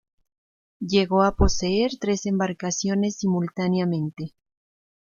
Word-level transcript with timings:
Llegó 0.79 1.21
a 1.21 1.35
poseer 1.35 1.91
tres 1.99 2.25
embarcaciones 2.25 3.17
simultáneamente. 3.17 4.33